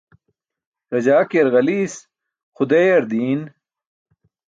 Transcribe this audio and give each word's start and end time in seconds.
Rajaakiyar 0.91 1.47
ġaliis, 1.53 1.95
xudeeyar 2.55 3.03
diin. 3.11 3.41